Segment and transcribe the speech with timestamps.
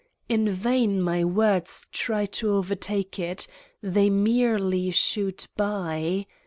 [0.27, 3.45] In vain my words try to overtake it:
[3.83, 6.25] they merely shoot by.